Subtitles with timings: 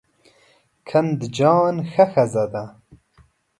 [0.87, 2.63] قندجان ښه ښځه ده.